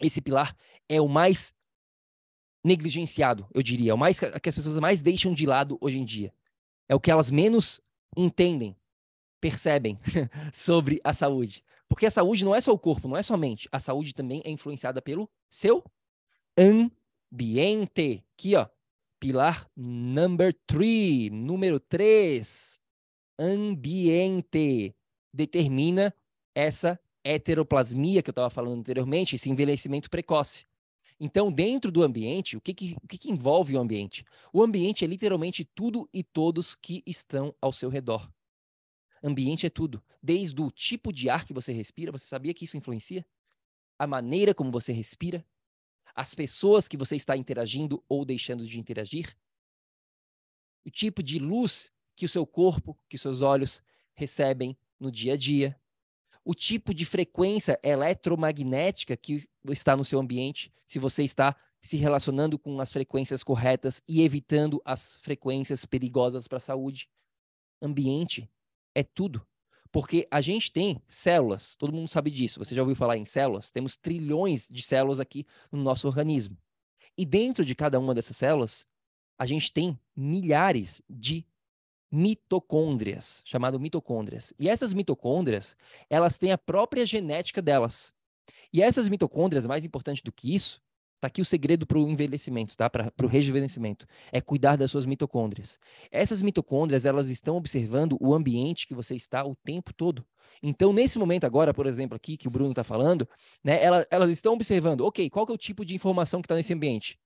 [0.00, 0.56] Esse pilar
[0.88, 1.52] é o mais
[2.66, 3.92] negligenciado, eu diria.
[3.92, 6.34] É o mais que as pessoas mais deixam de lado hoje em dia.
[6.88, 7.80] É o que elas menos
[8.16, 8.76] entendem,
[9.40, 9.96] percebem
[10.52, 11.64] sobre a saúde.
[11.88, 13.68] Porque a saúde não é só o corpo, não é só a mente.
[13.70, 15.84] A saúde também é influenciada pelo seu
[16.58, 18.24] ambiente.
[18.34, 18.66] Aqui, ó.
[19.20, 22.80] Pilar number three, número 3.
[23.38, 24.94] Ambiente.
[25.32, 26.12] Determina
[26.54, 30.66] essa heteroplasmia que eu estava falando anteriormente, esse envelhecimento precoce.
[31.18, 34.24] Então, dentro do ambiente, o que, que, o que, que envolve o ambiente?
[34.52, 38.30] O ambiente é literalmente tudo e todos que estão ao seu redor.
[39.22, 40.02] Ambiente é tudo.
[40.22, 43.26] Desde o tipo de ar que você respira, você sabia que isso influencia?
[43.98, 45.44] A maneira como você respira?
[46.14, 49.34] As pessoas que você está interagindo ou deixando de interagir?
[50.84, 53.82] O tipo de luz que o seu corpo, que os seus olhos
[54.14, 55.80] recebem no dia a dia?
[56.46, 62.56] O tipo de frequência eletromagnética que está no seu ambiente, se você está se relacionando
[62.56, 67.08] com as frequências corretas e evitando as frequências perigosas para a saúde.
[67.82, 68.48] Ambiente
[68.94, 69.44] é tudo.
[69.90, 72.60] Porque a gente tem células, todo mundo sabe disso.
[72.60, 73.72] Você já ouviu falar em células?
[73.72, 76.56] Temos trilhões de células aqui no nosso organismo.
[77.18, 78.86] E dentro de cada uma dessas células,
[79.36, 81.44] a gente tem milhares de
[82.16, 84.52] mitocôndrias, chamado mitocôndrias.
[84.58, 85.76] E essas mitocôndrias,
[86.08, 88.14] elas têm a própria genética delas.
[88.72, 90.80] E essas mitocôndrias, mais importante do que isso,
[91.18, 92.90] Tá aqui o segredo para o envelhecimento, tá?
[92.90, 94.06] Para o rejuvenescimento.
[94.30, 95.78] É cuidar das suas mitocôndrias.
[96.10, 100.26] Essas mitocôndrias, elas estão observando o ambiente que você está o tempo todo.
[100.62, 103.26] Então, nesse momento agora, por exemplo, aqui que o Bruno está falando,
[103.64, 103.82] né?
[103.82, 106.74] Elas, elas estão observando, ok, qual que é o tipo de informação que está nesse
[106.74, 107.18] ambiente?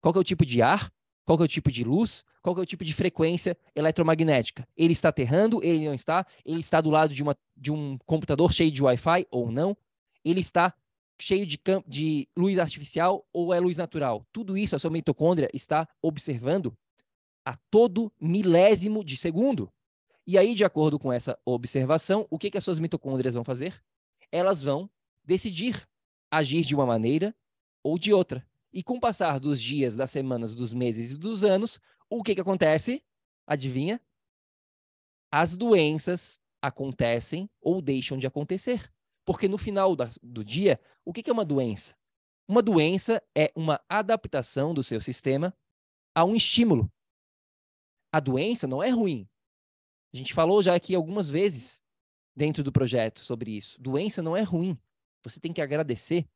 [0.00, 0.90] Qual que é o tipo de ar?
[1.24, 2.24] Qual é o tipo de luz?
[2.42, 4.68] Qual é o tipo de frequência eletromagnética?
[4.76, 5.62] Ele está aterrando?
[5.62, 6.26] Ele não está?
[6.44, 9.76] Ele está do lado de, uma, de um computador cheio de Wi-Fi ou não?
[10.24, 10.74] Ele está
[11.20, 14.26] cheio de, de luz artificial ou é luz natural?
[14.32, 16.76] Tudo isso a sua mitocôndria está observando
[17.44, 19.70] a todo milésimo de segundo.
[20.26, 23.82] E aí, de acordo com essa observação, o que, que as suas mitocôndrias vão fazer?
[24.32, 24.90] Elas vão
[25.22, 25.86] decidir
[26.30, 27.34] agir de uma maneira
[27.82, 28.44] ou de outra.
[28.74, 32.34] E com o passar dos dias, das semanas, dos meses e dos anos, o que,
[32.34, 33.04] que acontece?
[33.46, 34.00] Adivinha?
[35.30, 38.92] As doenças acontecem ou deixam de acontecer.
[39.24, 41.96] Porque no final do dia, o que, que é uma doença?
[42.48, 45.56] Uma doença é uma adaptação do seu sistema
[46.12, 46.92] a um estímulo.
[48.12, 49.28] A doença não é ruim.
[50.12, 51.80] A gente falou já aqui algumas vezes
[52.34, 53.80] dentro do projeto sobre isso.
[53.80, 54.76] Doença não é ruim.
[55.22, 56.28] Você tem que agradecer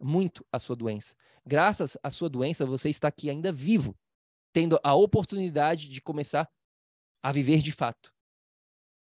[0.00, 1.14] muito a sua doença.
[1.46, 3.96] Graças à sua doença, você está aqui ainda vivo,
[4.52, 6.50] tendo a oportunidade de começar
[7.22, 8.12] a viver de fato,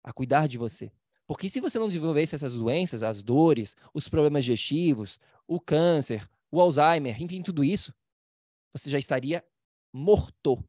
[0.02, 0.90] a cuidar de você.
[1.26, 6.60] Porque se você não desenvolvesse essas doenças, as dores, os problemas digestivos, o câncer, o
[6.60, 7.92] Alzheimer, enfim, tudo isso,
[8.72, 9.44] você já estaria
[9.92, 10.62] morto.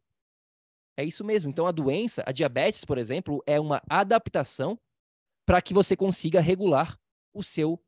[0.97, 1.49] É isso mesmo.
[1.49, 4.79] Então, a doença, a diabetes, por exemplo, é uma adaptação
[5.45, 6.99] para que você consiga regular
[7.33, 7.79] o seu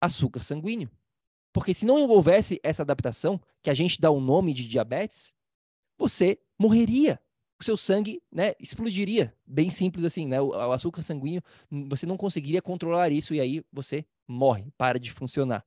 [0.00, 0.90] açúcar sanguíneo.
[1.52, 5.34] Porque se não houvesse essa adaptação, que a gente dá o nome de diabetes,
[5.98, 7.20] você morreria
[7.60, 9.34] o seu sangue né, explodiria.
[9.46, 10.40] Bem simples assim, né?
[10.40, 11.42] O, o, açúcar sanguíneo,
[11.88, 15.66] você não conseguiria controlar isso e aí você morre, para de funcionar.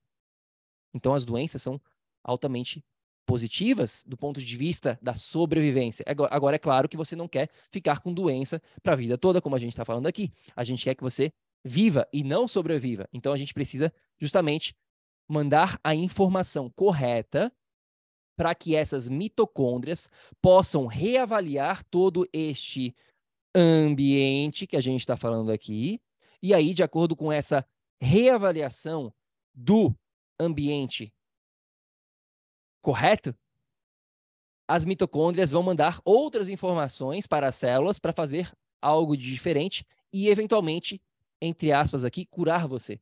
[0.93, 1.79] Então as doenças são
[2.23, 2.83] altamente
[3.25, 6.03] positivas do ponto de vista da sobrevivência.
[6.29, 9.55] Agora, é claro que você não quer ficar com doença para a vida toda, como
[9.55, 10.31] a gente está falando aqui.
[10.55, 11.31] A gente quer que você
[11.63, 13.07] viva e não sobreviva.
[13.13, 14.75] Então a gente precisa justamente
[15.31, 17.51] mandar a informação correta
[18.35, 20.09] para que essas mitocôndrias
[20.41, 22.93] possam reavaliar todo este
[23.55, 26.01] ambiente que a gente está falando aqui.
[26.43, 27.65] E aí, de acordo com essa
[28.01, 29.13] reavaliação
[29.53, 29.95] do
[30.39, 31.13] ambiente
[32.81, 33.33] correto,
[34.67, 40.27] as mitocôndrias vão mandar outras informações para as células para fazer algo de diferente e,
[40.27, 41.01] eventualmente,
[41.39, 42.99] entre aspas aqui, curar você.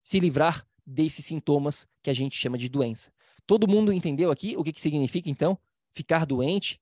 [0.00, 3.12] Se livrar desses sintomas que a gente chama de doença.
[3.46, 5.58] Todo mundo entendeu aqui o que, que significa, então,
[5.92, 6.80] ficar doente?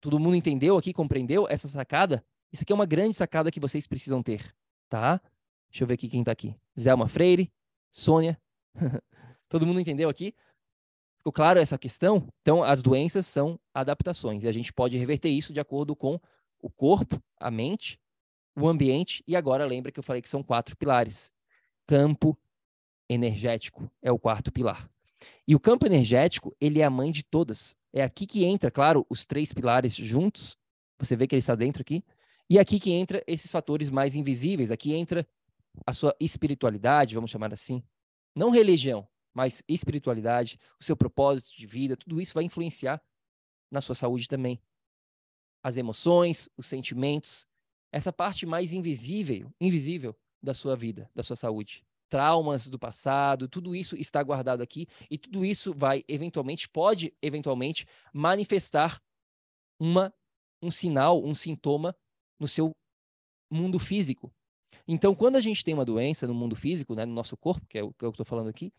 [0.00, 2.24] Todo mundo entendeu aqui, compreendeu essa sacada?
[2.52, 4.54] Isso aqui é uma grande sacada que vocês precisam ter,
[4.88, 5.20] tá?
[5.70, 6.54] Deixa eu ver aqui quem está aqui.
[6.78, 7.50] Zelma Freire,
[7.90, 8.40] Sônia.
[9.48, 10.34] Todo mundo entendeu aqui?
[11.18, 12.28] Ficou claro essa questão?
[12.40, 16.18] Então, as doenças são adaptações e a gente pode reverter isso de acordo com
[16.60, 17.98] o corpo, a mente,
[18.56, 21.32] o ambiente e agora lembra que eu falei que são quatro pilares.
[21.86, 22.36] Campo
[23.08, 24.88] energético é o quarto pilar.
[25.46, 27.76] E o campo energético, ele é a mãe de todas.
[27.92, 30.56] É aqui que entra, claro, os três pilares juntos.
[30.98, 32.04] Você vê que ele está dentro aqui.
[32.48, 34.70] E aqui que entra esses fatores mais invisíveis.
[34.70, 35.26] Aqui entra
[35.86, 37.82] a sua espiritualidade, vamos chamar assim.
[38.34, 43.02] Não religião, mas espiritualidade, o seu propósito de vida, tudo isso vai influenciar
[43.70, 44.60] na sua saúde também.
[45.62, 47.46] As emoções, os sentimentos,
[47.90, 53.74] essa parte mais invisível, invisível da sua vida, da sua saúde traumas do passado, tudo
[53.74, 59.00] isso está guardado aqui e tudo isso vai eventualmente pode eventualmente manifestar
[59.80, 60.12] uma
[60.62, 61.96] um sinal, um sintoma
[62.38, 62.70] no seu
[63.50, 64.30] mundo físico.
[64.86, 67.78] Então, quando a gente tem uma doença no mundo físico, né, no nosso corpo, que
[67.78, 68.70] é o que eu estou falando aqui,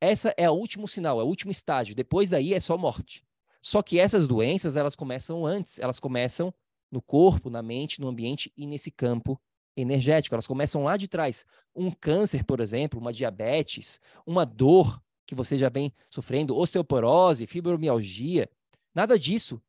[0.00, 1.96] essa é o último sinal, é o último estágio.
[1.96, 3.24] Depois daí é só morte.
[3.60, 6.54] Só que essas doenças, elas começam antes, elas começam
[6.92, 9.38] no corpo, na mente, no ambiente e nesse campo
[9.80, 11.46] energético, elas começam lá de trás.
[11.74, 18.48] Um câncer, por exemplo, uma diabetes, uma dor que você já vem sofrendo, osteoporose, fibromialgia,
[18.94, 19.60] nada disso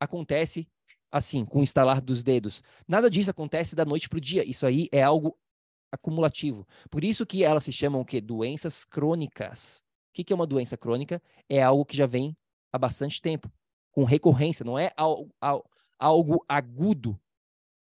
[0.00, 0.68] acontece
[1.10, 2.60] assim, com o instalar dos dedos.
[2.88, 4.44] Nada disso acontece da noite para o dia.
[4.44, 5.38] Isso aí é algo
[5.92, 6.66] acumulativo.
[6.90, 8.20] Por isso que elas se chamam o quê?
[8.20, 9.80] Doenças crônicas.
[10.10, 11.22] O que é uma doença crônica?
[11.48, 12.36] É algo que já vem
[12.72, 13.48] há bastante tempo,
[13.92, 15.32] com recorrência, não é algo,
[15.96, 17.16] algo agudo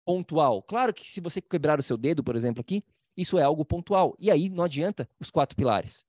[0.08, 0.64] pontual.
[0.64, 2.82] Claro que se você quebrar o seu dedo, por exemplo, aqui,
[3.18, 4.16] isso é algo pontual.
[4.18, 6.06] E aí não adianta os quatro pilares.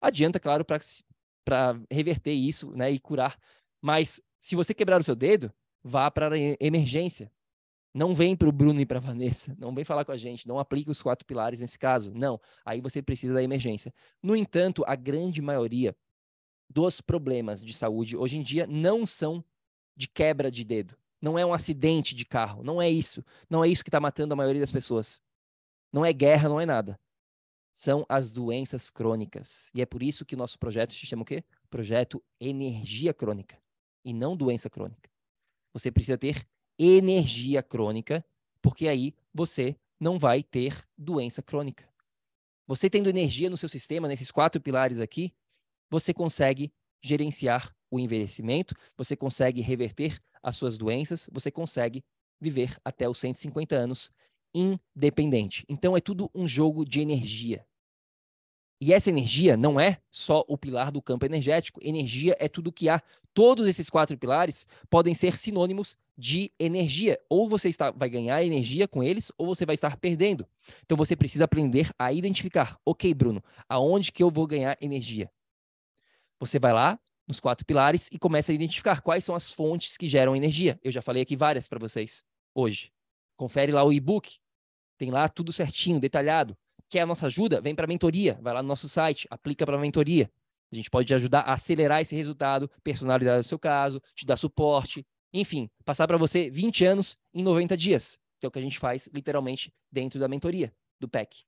[0.00, 3.36] Adianta, claro, para reverter isso né, e curar.
[3.82, 7.28] Mas se você quebrar o seu dedo, vá para a emergência.
[7.92, 9.52] Não vem para o Bruno e para a Vanessa.
[9.58, 10.46] Não vem falar com a gente.
[10.46, 12.14] Não aplique os quatro pilares nesse caso.
[12.14, 12.40] Não.
[12.64, 13.92] Aí você precisa da emergência.
[14.22, 15.96] No entanto, a grande maioria
[16.68, 19.44] dos problemas de saúde hoje em dia não são
[19.96, 20.99] de quebra de dedo.
[21.20, 22.62] Não é um acidente de carro.
[22.62, 23.24] Não é isso.
[23.48, 25.20] Não é isso que está matando a maioria das pessoas.
[25.92, 26.98] Não é guerra, não é nada.
[27.72, 29.68] São as doenças crônicas.
[29.74, 31.44] E é por isso que o nosso projeto se chama o quê?
[31.68, 33.58] Projeto Energia Crônica.
[34.04, 35.10] E não doença crônica.
[35.72, 36.46] Você precisa ter
[36.78, 38.24] energia crônica,
[38.62, 41.88] porque aí você não vai ter doença crônica.
[42.66, 45.34] Você tendo energia no seu sistema, nesses quatro pilares aqui,
[45.90, 52.04] você consegue gerenciar o envelhecimento, você consegue reverter as suas doenças, você consegue
[52.40, 54.10] viver até os 150 anos
[54.54, 55.64] independente.
[55.68, 57.64] Então é tudo um jogo de energia.
[58.82, 61.78] E essa energia não é só o pilar do campo energético.
[61.82, 63.02] Energia é tudo que há.
[63.34, 67.20] Todos esses quatro pilares podem ser sinônimos de energia.
[67.28, 70.46] Ou você está, vai ganhar energia com eles, ou você vai estar perdendo.
[70.86, 72.80] Então você precisa aprender a identificar.
[72.84, 75.30] Ok, Bruno, aonde que eu vou ganhar energia?
[76.40, 76.98] Você vai lá
[77.30, 80.78] nos quatro pilares e começa a identificar quais são as fontes que geram energia.
[80.82, 82.92] Eu já falei aqui várias para vocês hoje.
[83.36, 84.38] Confere lá o e-book.
[84.98, 86.56] Tem lá tudo certinho, detalhado.
[86.88, 87.60] Quer a nossa ajuda?
[87.60, 88.38] Vem para a mentoria.
[88.42, 90.30] Vai lá no nosso site, aplica para a mentoria.
[90.72, 94.36] A gente pode te ajudar a acelerar esse resultado, personalizar o seu caso, te dar
[94.36, 98.62] suporte, enfim, passar para você 20 anos em 90 dias, que é o que a
[98.62, 101.44] gente faz literalmente dentro da mentoria do PEC.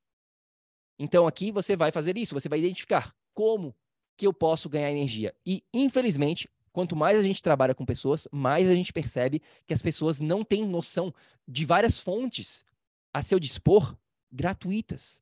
[0.99, 3.75] Então aqui você vai fazer isso, você vai identificar como
[4.23, 5.35] que eu posso ganhar energia.
[5.45, 9.83] E, infelizmente, quanto mais a gente trabalha com pessoas, mais a gente percebe que as
[9.83, 11.13] pessoas não têm noção
[11.47, 12.65] de várias fontes
[13.13, 13.97] a seu dispor
[14.31, 15.21] gratuitas.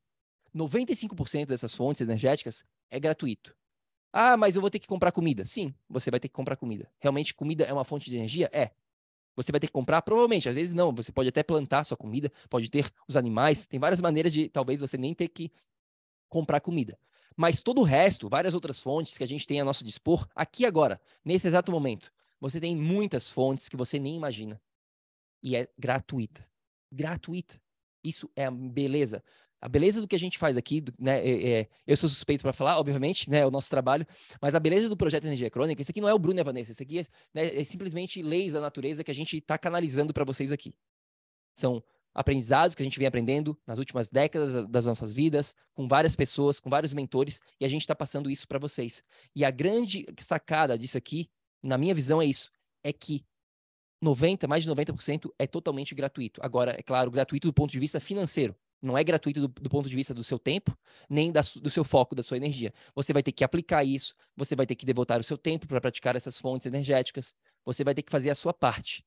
[0.54, 3.56] 95% dessas fontes energéticas é gratuito.
[4.12, 5.46] Ah, mas eu vou ter que comprar comida.
[5.46, 6.86] Sim, você vai ter que comprar comida.
[6.98, 8.50] Realmente, comida é uma fonte de energia?
[8.52, 8.70] É.
[9.34, 10.02] Você vai ter que comprar?
[10.02, 10.46] Provavelmente.
[10.46, 10.92] Às vezes não.
[10.94, 13.66] Você pode até plantar sua comida, pode ter os animais.
[13.66, 15.50] Tem várias maneiras de talvez você nem ter que
[16.28, 16.98] comprar comida.
[17.36, 20.64] Mas todo o resto, várias outras fontes que a gente tem a nosso dispor, aqui
[20.64, 24.60] agora, nesse exato momento, você tem muitas fontes que você nem imagina.
[25.42, 26.46] E é gratuita.
[26.92, 27.60] Gratuita.
[28.02, 29.22] Isso é a beleza.
[29.60, 32.52] A beleza do que a gente faz aqui, né, é, é, eu sou suspeito para
[32.52, 34.06] falar, obviamente, né, é o nosso trabalho,
[34.40, 36.44] mas a beleza do projeto Energia Crônica, isso aqui não é o Bruno e a
[36.44, 40.14] Vanessa, isso aqui é, né, é simplesmente leis da natureza que a gente está canalizando
[40.14, 40.74] para vocês aqui.
[41.54, 46.16] São aprendizados que a gente vem aprendendo nas últimas décadas das nossas vidas, com várias
[46.16, 49.02] pessoas, com vários mentores, e a gente está passando isso para vocês.
[49.34, 51.30] E a grande sacada disso aqui,
[51.62, 52.50] na minha visão, é isso:
[52.82, 53.24] é que
[54.02, 56.40] 90, mais de 90% é totalmente gratuito.
[56.42, 58.56] Agora, é claro, gratuito do ponto de vista financeiro.
[58.82, 60.76] Não é gratuito do, do ponto de vista do seu tempo,
[61.08, 62.72] nem da, do seu foco, da sua energia.
[62.94, 65.80] Você vai ter que aplicar isso, você vai ter que devotar o seu tempo para
[65.80, 69.04] praticar essas fontes energéticas, você vai ter que fazer a sua parte.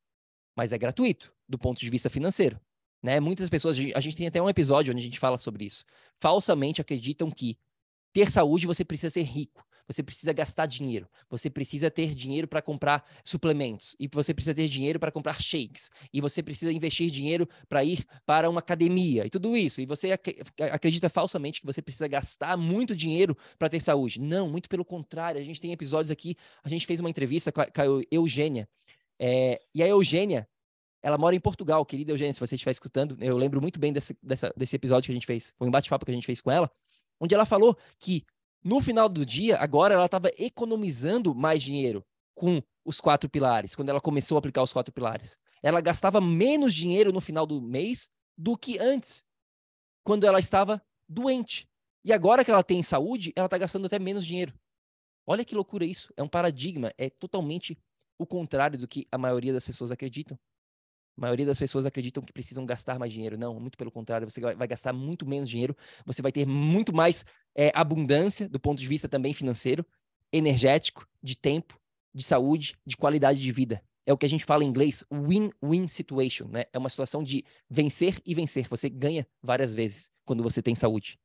[0.56, 2.62] Mas é gratuito do ponto de vista financeiro.
[3.04, 3.20] Né?
[3.20, 5.84] Muitas pessoas, a gente tem até um episódio onde a gente fala sobre isso,
[6.22, 7.58] falsamente acreditam que
[8.14, 12.62] ter saúde você precisa ser rico, você precisa gastar dinheiro, você precisa ter dinheiro para
[12.62, 17.46] comprar suplementos, e você precisa ter dinheiro para comprar shakes, e você precisa investir dinheiro
[17.68, 19.82] para ir para uma academia, e tudo isso.
[19.82, 20.38] E você ac
[20.72, 24.22] acredita falsamente que você precisa gastar muito dinheiro para ter saúde.
[24.22, 25.42] Não, muito pelo contrário.
[25.42, 28.70] A gente tem episódios aqui, a gente fez uma entrevista com a, com a Eugênia,
[29.20, 30.48] é, e a Eugênia,
[31.04, 33.18] ela mora em Portugal, querida Eugênia, se você estiver escutando.
[33.20, 35.54] Eu lembro muito bem desse, dessa, desse episódio que a gente fez.
[35.58, 36.72] Foi um bate-papo que a gente fez com ela,
[37.20, 38.26] onde ela falou que
[38.64, 43.90] no final do dia, agora ela estava economizando mais dinheiro com os quatro pilares, quando
[43.90, 45.38] ela começou a aplicar os quatro pilares.
[45.62, 49.26] Ela gastava menos dinheiro no final do mês do que antes,
[50.04, 51.68] quando ela estava doente.
[52.06, 54.54] E agora que ela tem saúde, ela está gastando até menos dinheiro.
[55.26, 56.14] Olha que loucura isso.
[56.18, 56.94] É um paradigma.
[56.98, 57.78] É totalmente
[58.18, 60.38] o contrário do que a maioria das pessoas acreditam.
[61.18, 63.38] A maioria das pessoas acreditam que precisam gastar mais dinheiro.
[63.38, 67.26] Não, muito pelo contrário, você vai gastar muito menos dinheiro, você vai ter muito mais
[67.56, 69.86] é, abundância do ponto de vista também financeiro,
[70.32, 71.80] energético, de tempo,
[72.14, 73.84] de saúde, de qualidade de vida.
[74.06, 76.66] É o que a gente fala em inglês win-win situation, né?
[76.74, 78.68] É uma situação de vencer e vencer.
[78.68, 81.18] Você ganha várias vezes quando você tem saúde.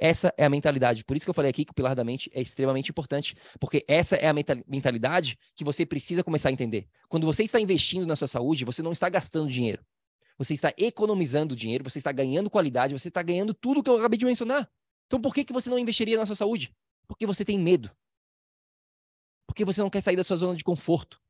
[0.00, 1.04] Essa é a mentalidade.
[1.04, 3.84] Por isso que eu falei aqui que o pilar da mente é extremamente importante, porque
[3.86, 6.88] essa é a mentalidade que você precisa começar a entender.
[7.06, 9.84] Quando você está investindo na sua saúde, você não está gastando dinheiro.
[10.38, 14.18] Você está economizando dinheiro, você está ganhando qualidade, você está ganhando tudo que eu acabei
[14.18, 14.70] de mencionar.
[15.06, 16.74] Então por que, que você não investiria na sua saúde?
[17.06, 17.90] Porque você tem medo.
[19.46, 21.20] Porque você não quer sair da sua zona de conforto.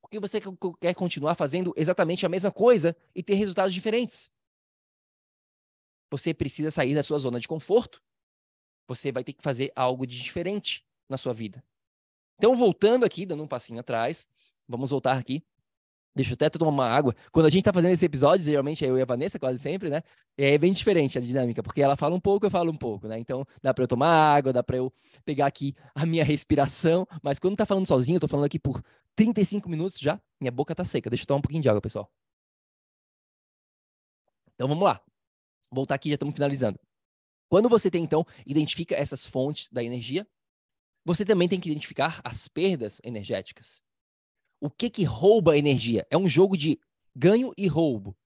[0.00, 0.38] Porque você
[0.80, 4.30] quer continuar fazendo exatamente a mesma coisa e ter resultados diferentes.
[6.10, 8.00] Você precisa sair da sua zona de conforto.
[8.86, 11.62] Você vai ter que fazer algo de diferente na sua vida.
[12.36, 14.26] Então, voltando aqui, dando um passinho atrás,
[14.68, 15.42] vamos voltar aqui.
[16.14, 17.14] Deixa eu até tomar uma água.
[17.32, 19.90] Quando a gente tá fazendo esse episódio, geralmente é eu e a Vanessa, quase sempre,
[19.90, 20.00] né?
[20.38, 23.18] É bem diferente a dinâmica, porque ela fala um pouco, eu falo um pouco, né?
[23.18, 24.92] Então dá para eu tomar água, dá para eu
[25.24, 27.06] pegar aqui a minha respiração.
[27.20, 28.80] Mas quando tá falando sozinho, eu tô falando aqui por
[29.16, 31.10] 35 minutos já, minha boca tá seca.
[31.10, 32.08] Deixa eu tomar um pouquinho de água, pessoal.
[34.54, 35.00] Então vamos lá.
[35.72, 36.78] Voltar aqui, já estamos finalizando.
[37.54, 40.26] Quando você tem, então, identifica essas fontes da energia,
[41.04, 43.80] você também tem que identificar as perdas energéticas.
[44.60, 46.04] O que que rouba energia?
[46.10, 46.80] É um jogo de
[47.14, 48.16] ganho e roubo.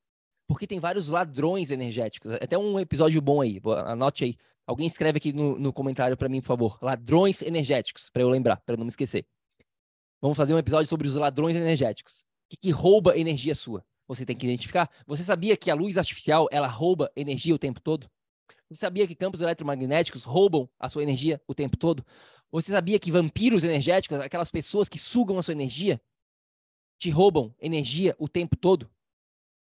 [0.46, 2.32] Porque tem vários ladrões energéticos.
[2.40, 3.60] Até um episódio bom aí.
[3.84, 4.34] Anote aí.
[4.66, 6.78] Alguém escreve aqui no, no comentário para mim, por favor.
[6.80, 9.26] Ladrões energéticos, para eu lembrar, para não me esquecer.
[10.22, 12.22] Vamos fazer um episódio sobre os ladrões energéticos.
[12.22, 13.84] O que, que rouba energia sua?
[14.06, 14.90] Você tem que identificar.
[15.06, 18.10] Você sabia que a luz artificial ela rouba energia o tempo todo?
[18.70, 22.04] Você sabia que campos eletromagnéticos roubam a sua energia o tempo todo?
[22.52, 26.00] Você sabia que vampiros energéticos, aquelas pessoas que sugam a sua energia,
[26.98, 28.90] te roubam energia o tempo todo?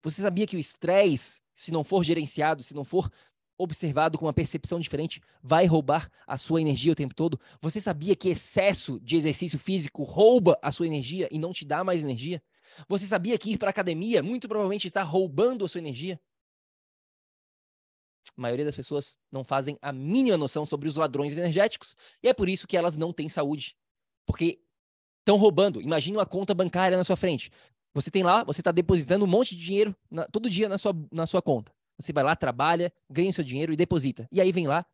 [0.02, 3.08] Você sabia que o estresse, se não for gerenciado, se não for
[3.56, 7.38] observado com uma percepção diferente, vai roubar a sua energia o tempo todo?
[7.60, 11.84] Você sabia que excesso de exercício físico rouba a sua energia e não te dá
[11.84, 12.42] mais energia?
[12.88, 16.18] Você sabia que ir para a academia muito provavelmente está roubando a sua energia?
[18.40, 22.32] A maioria das pessoas não fazem a mínima noção sobre os ladrões energéticos e é
[22.32, 23.76] por isso que elas não têm saúde.
[24.24, 24.62] Porque
[25.18, 25.78] estão roubando.
[25.78, 27.50] Imagina uma conta bancária na sua frente.
[27.92, 30.94] Você tem lá, você está depositando um monte de dinheiro na, todo dia na sua,
[31.12, 31.70] na sua conta.
[31.98, 34.26] Você vai lá, trabalha, ganha seu dinheiro e deposita.
[34.32, 34.86] E aí vem lá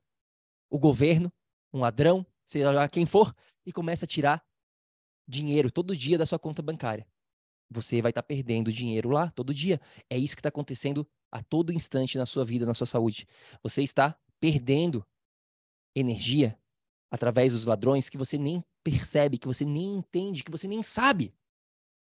[0.68, 1.32] o governo,
[1.72, 3.32] um ladrão, seja lá quem for,
[3.64, 4.44] e começa a tirar
[5.28, 7.06] dinheiro todo dia da sua conta bancária.
[7.70, 9.80] Você vai estar tá perdendo dinheiro lá todo dia.
[10.08, 13.26] É isso que está acontecendo a todo instante na sua vida, na sua saúde.
[13.62, 15.04] Você está perdendo
[15.94, 16.58] energia
[17.10, 21.34] através dos ladrões que você nem percebe, que você nem entende, que você nem sabe.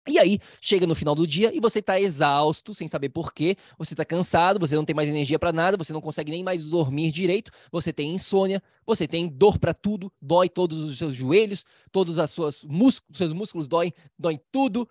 [0.08, 3.56] E aí, chega no final do dia e você está exausto, sem saber por quê,
[3.78, 6.70] você está cansado, você não tem mais energia para nada, você não consegue nem mais
[6.70, 11.64] dormir direito, você tem insônia, você tem dor para tudo, dói todos os seus joelhos,
[11.92, 12.64] todos os
[13.12, 14.88] seus músculos doem, dói tudo,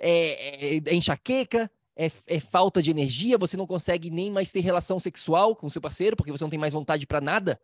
[0.00, 4.60] é, é, é enxaqueca, é, é, falta de energia, você não consegue nem mais ter
[4.60, 7.60] relação sexual com seu parceiro, porque você não tem mais vontade para nada.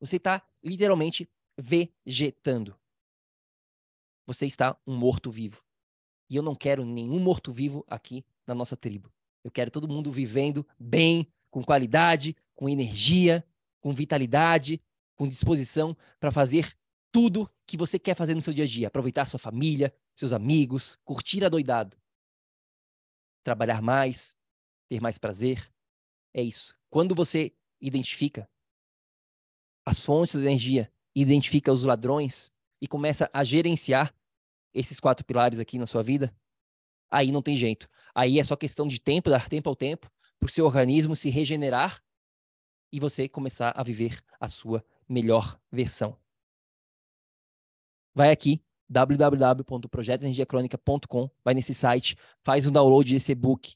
[0.00, 1.28] Você está literalmente
[1.58, 2.78] vegetando.
[4.26, 5.60] Você está um morto-vivo.
[6.30, 9.12] E eu não quero nenhum morto-vivo aqui na nossa tribo.
[9.42, 13.44] Eu quero todo mundo vivendo bem, com qualidade, com energia,
[13.80, 14.80] com vitalidade,
[15.16, 16.72] com disposição para fazer
[17.10, 18.88] tudo que você quer fazer no seu dia a dia.
[18.88, 21.96] Aproveitar sua família, seus amigos, curtir a doidado.
[23.44, 24.36] Trabalhar mais,
[24.88, 25.72] ter mais prazer.
[26.34, 26.76] É isso.
[26.90, 28.50] Quando você identifica
[29.86, 34.12] as fontes da energia, identifica os ladrões e começa a gerenciar
[34.74, 36.34] esses quatro pilares aqui na sua vida,
[37.08, 37.88] aí não tem jeito.
[38.12, 41.30] Aí é só questão de tempo, dar tempo ao tempo, para o seu organismo se
[41.30, 42.02] regenerar
[42.92, 46.18] e você começar a viver a sua melhor versão.
[48.14, 53.74] Vai aqui, www.projetoenergiacronica.com, vai nesse site, faz um download desse e-book,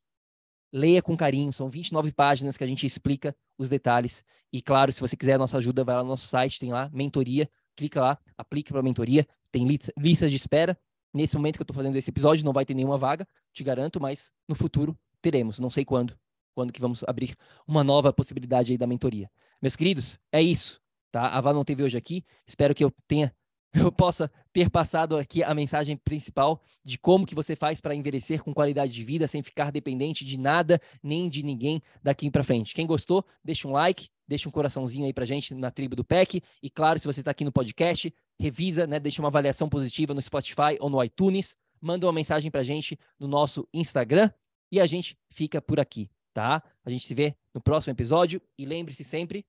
[0.73, 4.25] leia com carinho, são 29 páginas que a gente explica os detalhes.
[4.53, 6.91] E claro, se você quiser a nossa ajuda, vai lá no nosso site, tem lá
[6.93, 10.79] mentoria, clica lá, aplica para a mentoria, tem listas de espera.
[11.13, 14.01] Nesse momento que eu estou fazendo esse episódio, não vai ter nenhuma vaga, te garanto,
[14.01, 16.19] mas no futuro teremos, não sei quando,
[16.55, 17.37] quando que vamos abrir
[17.67, 19.31] uma nova possibilidade aí da mentoria.
[19.61, 21.29] Meus queridos, é isso, tá?
[21.29, 23.35] A Val não teve hoje aqui, espero que eu tenha
[23.75, 28.43] eu possa ter passado aqui a mensagem principal de como que você faz para envelhecer
[28.43, 32.75] com qualidade de vida sem ficar dependente de nada nem de ninguém daqui para frente.
[32.75, 36.43] Quem gostou, deixa um like, deixa um coraçãozinho aí pra gente na tribo do PEC
[36.63, 40.21] e claro, se você está aqui no podcast, revisa, né, deixa uma avaliação positiva no
[40.21, 44.31] Spotify ou no iTunes, manda uma mensagem pra gente no nosso Instagram
[44.71, 46.63] e a gente fica por aqui, tá?
[46.85, 49.47] A gente se vê no próximo episódio e lembre-se sempre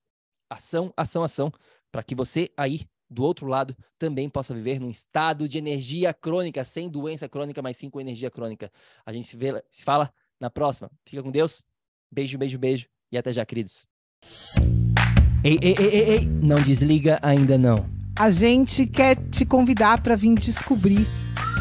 [0.49, 1.51] ação, ação, ação,
[1.91, 2.81] para que você aí
[3.13, 7.77] do outro lado, também possa viver num estado de energia crônica, sem doença crônica, mas
[7.77, 8.71] sim com energia crônica.
[9.05, 10.89] A gente se, vê, se fala na próxima.
[11.05, 11.63] Fica com Deus.
[12.11, 13.87] Beijo, beijo, beijo e até já, queridos.
[15.43, 17.85] Ei, ei, ei, ei, ei, não desliga ainda não.
[18.17, 21.07] A gente quer te convidar para vir descobrir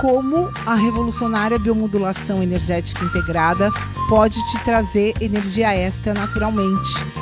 [0.01, 3.71] como a revolucionária biomodulação energética integrada
[4.09, 7.22] pode te trazer energia extra naturalmente